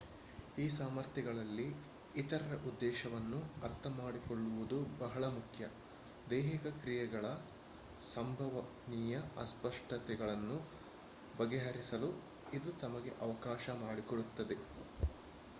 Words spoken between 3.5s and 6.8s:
ಅರ್ಥಮಾಡಿಕೊಳ್ಳುವುದು ಬಹಳ ಮುಖ್ಯ ದೈಹಿಕ